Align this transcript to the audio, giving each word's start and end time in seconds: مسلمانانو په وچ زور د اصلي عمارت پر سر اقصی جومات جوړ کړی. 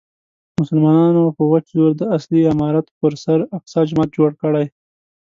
مسلمانانو 0.59 1.23
په 1.37 1.43
وچ 1.51 1.65
زور 1.75 1.91
د 1.97 2.03
اصلي 2.15 2.41
عمارت 2.51 2.85
پر 2.99 3.13
سر 3.23 3.39
اقصی 3.57 3.81
جومات 3.89 4.09
جوړ 4.17 4.31
کړی. 4.41 4.65